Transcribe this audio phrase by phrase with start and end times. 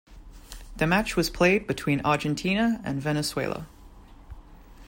[0.77, 3.67] The match was played between Argentina and Venezuela.